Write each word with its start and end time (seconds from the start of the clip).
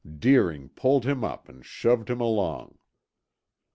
Deering 0.17 0.67
pulled 0.69 1.05
him 1.05 1.23
up 1.23 1.47
and 1.47 1.63
shoved 1.63 2.09
him 2.09 2.19
along. 2.19 2.79